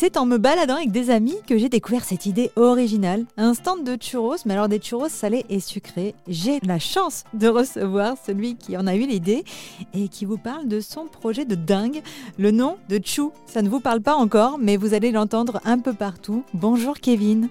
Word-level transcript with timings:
C'est 0.00 0.16
en 0.16 0.26
me 0.26 0.38
baladant 0.38 0.76
avec 0.76 0.92
des 0.92 1.10
amis 1.10 1.34
que 1.44 1.58
j'ai 1.58 1.68
découvert 1.68 2.04
cette 2.04 2.24
idée 2.24 2.52
originale. 2.54 3.24
Un 3.36 3.52
stand 3.52 3.82
de 3.82 4.00
churros, 4.00 4.36
mais 4.46 4.52
alors 4.52 4.68
des 4.68 4.78
churros 4.78 5.08
salés 5.08 5.44
et 5.50 5.58
sucrés. 5.58 6.14
J'ai 6.28 6.60
la 6.60 6.78
chance 6.78 7.24
de 7.34 7.48
recevoir 7.48 8.14
celui 8.24 8.54
qui 8.54 8.76
en 8.76 8.86
a 8.86 8.94
eu 8.94 9.08
l'idée 9.08 9.42
et 9.94 10.06
qui 10.06 10.24
vous 10.24 10.38
parle 10.38 10.68
de 10.68 10.78
son 10.78 11.06
projet 11.06 11.44
de 11.44 11.56
dingue. 11.56 12.00
Le 12.38 12.52
nom 12.52 12.76
de 12.88 13.00
Chou, 13.04 13.32
ça 13.46 13.60
ne 13.60 13.68
vous 13.68 13.80
parle 13.80 14.00
pas 14.00 14.14
encore, 14.14 14.56
mais 14.56 14.76
vous 14.76 14.94
allez 14.94 15.10
l'entendre 15.10 15.60
un 15.64 15.80
peu 15.80 15.92
partout. 15.92 16.44
Bonjour 16.54 17.00
Kevin. 17.00 17.48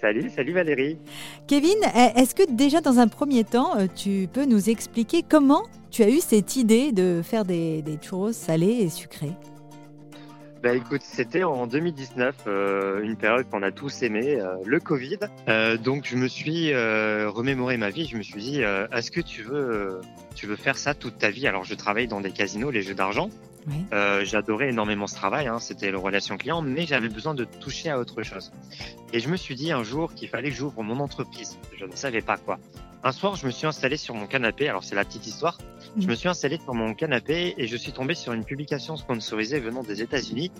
Salut, 0.00 0.30
salut 0.34 0.54
Valérie. 0.54 0.98
Kevin, 1.46 1.78
est-ce 1.94 2.34
que 2.34 2.50
déjà 2.50 2.80
dans 2.80 2.98
un 2.98 3.06
premier 3.06 3.44
temps, 3.44 3.76
euh, 3.76 3.86
tu 3.94 4.28
peux 4.32 4.46
nous 4.46 4.68
expliquer 4.68 5.22
comment 5.22 5.62
tu 5.92 6.02
as 6.02 6.10
eu 6.10 6.18
cette 6.18 6.56
idée 6.56 6.90
de 6.90 7.22
faire 7.22 7.44
des, 7.44 7.84
churros 8.02 8.32
salés 8.32 8.78
et 8.80 8.88
sucrés? 8.88 9.36
Bah 10.62 10.74
écoute, 10.74 11.02
c'était 11.02 11.42
en 11.42 11.66
2019, 11.66 12.36
euh, 12.46 13.02
une 13.02 13.16
période 13.16 13.50
qu'on 13.50 13.62
a 13.62 13.72
tous 13.72 14.02
aimé, 14.02 14.40
euh, 14.40 14.54
le 14.64 14.78
Covid. 14.78 15.18
donc 15.82 16.06
je 16.06 16.16
me 16.16 16.28
suis 16.28 16.74
remémoré 16.74 17.76
ma 17.76 17.90
vie. 17.90 18.06
Je 18.06 18.16
me 18.16 18.22
suis 18.22 18.40
dit, 18.40 18.60
est-ce 18.60 19.10
que 19.10 19.20
tu 19.20 19.42
veux, 19.42 20.00
tu 20.34 20.46
veux 20.46 20.56
faire 20.56 20.78
ça 20.78 20.94
toute 20.94 21.18
ta 21.18 21.30
vie? 21.30 21.46
Alors 21.46 21.64
je 21.64 21.74
travaille 21.74 22.06
dans 22.06 22.20
des 22.20 22.30
casinos, 22.30 22.70
les 22.70 22.82
jeux 22.82 22.94
d'argent. 22.94 23.28
Euh, 23.92 24.24
j'adorais 24.24 24.70
énormément 24.70 25.06
ce 25.06 25.14
travail, 25.14 25.46
hein, 25.46 25.58
c'était 25.58 25.90
le 25.90 25.98
relation 25.98 26.36
client, 26.36 26.62
mais 26.62 26.86
j'avais 26.86 27.08
besoin 27.08 27.34
de 27.34 27.44
toucher 27.44 27.90
à 27.90 27.98
autre 27.98 28.22
chose. 28.22 28.52
Et 29.12 29.20
je 29.20 29.28
me 29.28 29.36
suis 29.36 29.54
dit 29.54 29.72
un 29.72 29.82
jour 29.82 30.14
qu'il 30.14 30.28
fallait 30.28 30.50
que 30.50 30.56
j'ouvre 30.56 30.82
mon 30.82 30.98
entreprise. 31.00 31.58
Je 31.78 31.84
ne 31.84 31.94
savais 31.94 32.22
pas 32.22 32.36
quoi. 32.36 32.58
Un 33.04 33.10
soir, 33.10 33.34
je 33.34 33.46
me 33.46 33.50
suis 33.50 33.66
installé 33.66 33.96
sur 33.96 34.14
mon 34.14 34.28
canapé. 34.28 34.68
Alors 34.68 34.84
c'est 34.84 34.94
la 34.94 35.04
petite 35.04 35.26
histoire. 35.26 35.58
Je 35.98 36.06
me 36.06 36.14
suis 36.14 36.28
installé 36.28 36.58
sur 36.58 36.72
mon 36.72 36.94
canapé 36.94 37.52
et 37.58 37.66
je 37.66 37.76
suis 37.76 37.90
tombé 37.90 38.14
sur 38.14 38.32
une 38.32 38.44
publication 38.44 38.96
sponsorisée 38.96 39.58
venant 39.58 39.82
des 39.82 40.02
États-Unis 40.02 40.52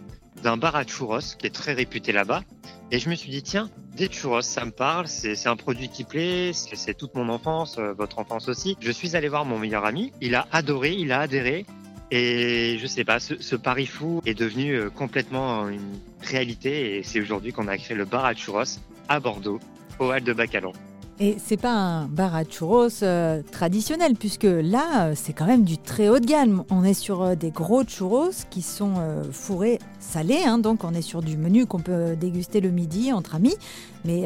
d'un 0.43 0.57
bar 0.57 0.75
à 0.75 0.85
churros 0.85 1.21
qui 1.39 1.47
est 1.47 1.55
très 1.55 1.73
réputé 1.73 2.11
là-bas. 2.11 2.43
Et 2.91 2.99
je 2.99 3.09
me 3.09 3.15
suis 3.15 3.31
dit 3.31 3.45
tiens, 3.45 3.71
des 3.97 4.09
churros, 4.09 4.43
ça 4.43 4.65
me 4.65 4.73
parle. 4.73 5.07
C'est 5.07 5.47
un 5.47 5.55
produit 5.55 5.89
qui 5.89 6.03
plaît. 6.03 6.51
C'est 6.53 6.95
toute 6.95 7.15
mon 7.15 7.29
enfance, 7.29 7.79
euh, 7.79 7.93
votre 7.93 8.19
enfance 8.19 8.49
aussi. 8.49 8.77
Je 8.81 8.91
suis 8.91 9.15
allé 9.15 9.29
voir 9.29 9.45
mon 9.45 9.59
meilleur 9.59 9.85
ami. 9.85 10.13
Il 10.21 10.35
a 10.35 10.49
adoré, 10.51 10.95
il 10.95 11.13
a 11.13 11.21
adhéré. 11.21 11.65
Et 12.11 12.77
je 12.79 12.87
sais 12.89 13.05
pas, 13.05 13.21
ce, 13.21 13.55
pari 13.55 13.87
fou 13.87 14.21
est 14.27 14.35
devenu 14.35 14.75
euh, 14.75 14.91
complètement 14.91 15.69
une 15.69 15.99
réalité 16.21 16.99
et 16.99 17.03
c'est 17.05 17.21
aujourd'hui 17.21 17.53
qu'on 17.53 17.69
a 17.69 17.79
créé 17.79 17.97
le 17.97 18.05
bar 18.05 18.25
à 18.25 18.35
churros 18.35 18.81
à 19.09 19.21
Bordeaux, 19.21 19.61
au 19.99 20.13
Hall 20.13 20.23
de 20.23 20.33
Bacalon. 20.33 20.73
Et 21.21 21.37
c'est 21.45 21.57
pas 21.57 21.73
un 21.73 22.07
bar 22.07 22.35
à 22.35 22.45
churros 22.45 23.03
euh, 23.03 23.43
traditionnel 23.53 24.15
puisque 24.15 24.45
là 24.45 25.07
euh, 25.07 25.13
c'est 25.15 25.33
quand 25.33 25.47
même 25.47 25.63
du 25.63 25.79
très 25.79 26.09
haut 26.09 26.19
de 26.19 26.27
gamme. 26.27 26.65
On 26.71 26.85
est 26.85 26.95
sur 26.95 27.37
des 27.37 27.51
gros 27.51 27.85
churros 27.85 28.31
qui 28.51 28.63
sont 28.63 28.95
fourrés 29.31 29.79
salés, 30.01 30.43
hein, 30.45 30.59
donc 30.59 30.85
on 30.85 30.95
est 30.95 31.03
sur 31.03 31.23
du 31.23 31.37
menu 31.37 31.67
qu'on 31.67 31.81
peut 31.81 32.17
déguster 32.17 32.61
le 32.61 32.71
midi 32.71 33.13
entre 33.13 33.35
amis, 33.35 33.57
mais 34.05 34.25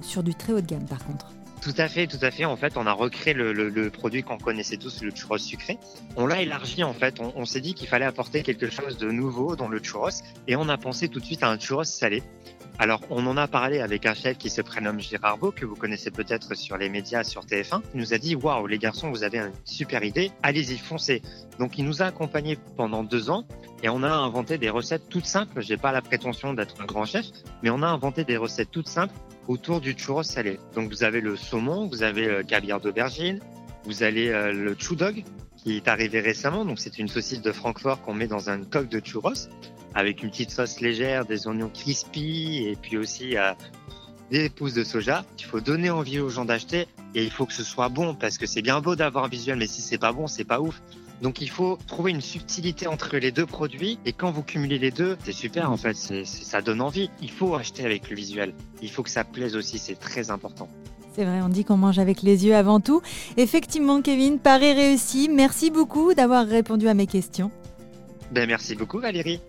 sur 0.00 0.22
du 0.22 0.34
très 0.34 0.52
haut 0.52 0.60
de 0.60 0.66
gamme 0.66 0.86
par 0.86 1.04
contre. 1.04 1.26
Tout 1.60 1.74
à 1.76 1.88
fait, 1.88 2.06
tout 2.06 2.18
à 2.22 2.30
fait. 2.30 2.44
En 2.44 2.56
fait, 2.56 2.76
on 2.76 2.86
a 2.86 2.92
recréé 2.92 3.34
le, 3.34 3.90
produit 3.90 4.22
qu'on 4.22 4.38
connaissait 4.38 4.76
tous, 4.76 5.02
le 5.02 5.10
churros 5.10 5.38
sucré. 5.38 5.78
On 6.16 6.26
l'a 6.26 6.42
élargi 6.42 6.84
en 6.84 6.94
fait. 6.94 7.20
On, 7.20 7.44
s'est 7.44 7.60
dit 7.60 7.74
qu'il 7.74 7.88
fallait 7.88 8.04
apporter 8.04 8.42
quelque 8.42 8.70
chose 8.70 8.96
de 8.96 9.10
nouveau 9.10 9.56
dans 9.56 9.68
le 9.68 9.82
churros 9.82 10.22
et 10.46 10.56
on 10.56 10.68
a 10.68 10.76
pensé 10.76 11.08
tout 11.08 11.20
de 11.20 11.24
suite 11.24 11.42
à 11.42 11.50
un 11.50 11.58
churros 11.58 11.84
salé. 11.84 12.22
Alors, 12.80 13.00
on 13.10 13.26
en 13.26 13.36
a 13.36 13.48
parlé 13.48 13.80
avec 13.80 14.06
un 14.06 14.14
chef 14.14 14.38
qui 14.38 14.50
se 14.50 14.62
prénomme 14.62 15.00
Gérard 15.00 15.36
Beau, 15.38 15.50
que 15.50 15.66
vous 15.66 15.74
connaissez 15.74 16.12
peut-être 16.12 16.54
sur 16.54 16.76
les 16.76 16.88
médias, 16.88 17.24
sur 17.24 17.44
TF1. 17.44 17.82
Il 17.92 18.00
nous 18.00 18.14
a 18.14 18.18
dit, 18.18 18.36
waouh, 18.36 18.68
les 18.68 18.78
garçons, 18.78 19.10
vous 19.10 19.24
avez 19.24 19.38
une 19.38 19.50
super 19.64 20.04
idée, 20.04 20.30
allez-y, 20.44 20.78
foncez. 20.78 21.20
Donc, 21.58 21.76
il 21.76 21.84
nous 21.84 22.02
a 22.02 22.06
accompagnés 22.06 22.56
pendant 22.76 23.02
deux 23.02 23.30
ans 23.30 23.44
et 23.82 23.88
on 23.88 24.04
a 24.04 24.10
inventé 24.10 24.58
des 24.58 24.70
recettes 24.70 25.08
toutes 25.08 25.26
simples. 25.26 25.60
J'ai 25.60 25.76
pas 25.76 25.90
la 25.90 26.02
prétention 26.02 26.54
d'être 26.54 26.80
un 26.80 26.84
grand 26.84 27.04
chef, 27.04 27.26
mais 27.64 27.70
on 27.70 27.82
a 27.82 27.88
inventé 27.88 28.22
des 28.22 28.36
recettes 28.36 28.70
toutes 28.70 28.86
simples 28.86 29.14
autour 29.48 29.80
du 29.80 29.94
churros 29.94 30.22
salé. 30.22 30.60
Donc, 30.74 30.90
vous 30.90 31.02
avez 31.02 31.20
le 31.20 31.36
saumon, 31.36 31.88
vous 31.88 32.02
avez 32.02 32.26
le 32.26 32.42
caviar 32.44 32.80
d'aubergine, 32.80 33.40
vous 33.84 34.02
avez 34.02 34.30
euh, 34.30 34.52
le 34.52 34.76
dog 34.94 35.24
qui 35.56 35.76
est 35.76 35.88
arrivé 35.88 36.20
récemment. 36.20 36.64
Donc, 36.64 36.78
c'est 36.78 36.98
une 36.98 37.08
saucisse 37.08 37.42
de 37.42 37.50
Francfort 37.50 38.00
qu'on 38.02 38.14
met 38.14 38.28
dans 38.28 38.50
un 38.50 38.62
coque 38.62 38.88
de 38.88 39.00
churros 39.00 39.48
avec 39.94 40.22
une 40.22 40.30
petite 40.30 40.50
sauce 40.50 40.80
légère, 40.80 41.24
des 41.24 41.48
oignons 41.48 41.70
crispy 41.70 42.68
et 42.68 42.76
puis 42.76 42.96
aussi 42.98 43.36
euh, 43.36 43.52
des 44.30 44.50
pousses 44.50 44.74
de 44.74 44.84
soja. 44.84 45.24
Il 45.38 45.44
faut 45.44 45.60
donner 45.60 45.90
envie 45.90 46.20
aux 46.20 46.28
gens 46.28 46.44
d'acheter 46.44 46.86
et 47.14 47.24
il 47.24 47.30
faut 47.30 47.46
que 47.46 47.54
ce 47.54 47.64
soit 47.64 47.88
bon 47.88 48.14
parce 48.14 48.38
que 48.38 48.46
c'est 48.46 48.62
bien 48.62 48.80
beau 48.80 48.96
d'avoir 48.96 49.24
un 49.24 49.28
visuel, 49.28 49.58
mais 49.58 49.66
si 49.66 49.80
c'est 49.80 49.98
pas 49.98 50.12
bon, 50.12 50.26
c'est 50.26 50.44
pas 50.44 50.60
ouf. 50.60 50.80
Donc 51.22 51.40
il 51.40 51.50
faut 51.50 51.78
trouver 51.86 52.12
une 52.12 52.20
subtilité 52.20 52.86
entre 52.86 53.16
les 53.16 53.32
deux 53.32 53.46
produits 53.46 53.98
et 54.04 54.12
quand 54.12 54.30
vous 54.30 54.42
cumulez 54.42 54.78
les 54.78 54.90
deux, 54.90 55.16
c'est 55.24 55.32
super 55.32 55.70
en 55.72 55.76
fait, 55.76 55.96
ça 56.24 56.62
donne 56.62 56.80
envie. 56.80 57.10
Il 57.20 57.30
faut 57.30 57.54
acheter 57.54 57.84
avec 57.84 58.08
le 58.10 58.16
visuel. 58.16 58.54
Il 58.82 58.90
faut 58.90 59.02
que 59.02 59.10
ça 59.10 59.24
plaise 59.24 59.56
aussi, 59.56 59.78
c'est 59.78 59.98
très 59.98 60.30
important. 60.30 60.68
C'est 61.14 61.24
vrai, 61.24 61.40
on 61.42 61.48
dit 61.48 61.64
qu'on 61.64 61.76
mange 61.76 61.98
avec 61.98 62.22
les 62.22 62.46
yeux 62.46 62.54
avant 62.54 62.78
tout. 62.78 63.02
Effectivement, 63.36 64.02
Kevin, 64.02 64.38
pari 64.38 64.72
réussi. 64.72 65.28
Merci 65.28 65.70
beaucoup 65.70 66.14
d'avoir 66.14 66.46
répondu 66.46 66.86
à 66.86 66.94
mes 66.94 67.08
questions. 67.08 67.50
Ben, 68.30 68.46
merci 68.46 68.76
beaucoup, 68.76 69.00
Valérie. 69.00 69.40